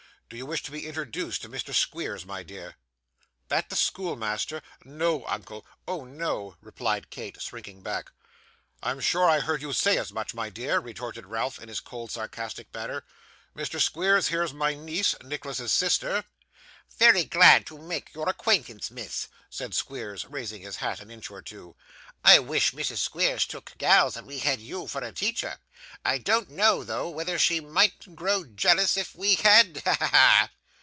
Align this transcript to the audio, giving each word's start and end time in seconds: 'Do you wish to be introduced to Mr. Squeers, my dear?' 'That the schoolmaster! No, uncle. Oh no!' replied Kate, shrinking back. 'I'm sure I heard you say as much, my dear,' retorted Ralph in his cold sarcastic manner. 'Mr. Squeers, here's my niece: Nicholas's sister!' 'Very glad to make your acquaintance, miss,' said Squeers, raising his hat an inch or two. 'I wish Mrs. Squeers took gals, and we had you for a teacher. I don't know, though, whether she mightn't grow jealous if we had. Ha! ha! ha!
'Do 0.33 0.37
you 0.37 0.45
wish 0.45 0.63
to 0.63 0.71
be 0.71 0.87
introduced 0.87 1.41
to 1.41 1.49
Mr. 1.49 1.73
Squeers, 1.73 2.25
my 2.25 2.41
dear?' 2.41 2.77
'That 3.49 3.67
the 3.69 3.75
schoolmaster! 3.75 4.61
No, 4.85 5.25
uncle. 5.27 5.65
Oh 5.85 6.05
no!' 6.05 6.55
replied 6.61 7.09
Kate, 7.09 7.41
shrinking 7.41 7.81
back. 7.81 8.11
'I'm 8.81 9.01
sure 9.01 9.29
I 9.29 9.41
heard 9.41 9.61
you 9.61 9.73
say 9.73 9.97
as 9.97 10.13
much, 10.13 10.33
my 10.33 10.49
dear,' 10.49 10.79
retorted 10.79 11.25
Ralph 11.25 11.59
in 11.61 11.67
his 11.67 11.81
cold 11.81 12.11
sarcastic 12.11 12.73
manner. 12.73 13.03
'Mr. 13.57 13.81
Squeers, 13.81 14.29
here's 14.29 14.53
my 14.53 14.73
niece: 14.73 15.15
Nicholas's 15.21 15.73
sister!' 15.73 16.23
'Very 16.97 17.25
glad 17.25 17.65
to 17.65 17.77
make 17.77 18.13
your 18.13 18.29
acquaintance, 18.29 18.89
miss,' 18.89 19.27
said 19.49 19.73
Squeers, 19.73 20.25
raising 20.25 20.61
his 20.61 20.77
hat 20.77 20.99
an 21.01 21.11
inch 21.11 21.29
or 21.31 21.41
two. 21.41 21.75
'I 22.23 22.39
wish 22.39 22.71
Mrs. 22.73 22.97
Squeers 22.97 23.45
took 23.45 23.73
gals, 23.77 24.15
and 24.15 24.27
we 24.27 24.39
had 24.39 24.59
you 24.59 24.85
for 24.87 25.01
a 25.03 25.11
teacher. 25.11 25.57
I 26.05 26.17
don't 26.19 26.49
know, 26.51 26.83
though, 26.83 27.09
whether 27.09 27.39
she 27.39 27.59
mightn't 27.61 28.15
grow 28.15 28.43
jealous 28.43 28.97
if 28.97 29.15
we 29.15 29.35
had. 29.35 29.81
Ha! 29.85 29.95
ha! 29.99 30.07
ha! 30.07 30.49